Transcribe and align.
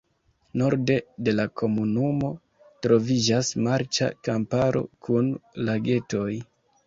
Norde 0.59 0.93
de 1.27 1.33
la 1.39 1.43
komunumo 1.61 2.31
troviĝas 2.87 3.51
marĉa 3.67 4.09
kamparo 4.29 4.83
kun 5.09 5.31
lagetoj. 5.69 6.29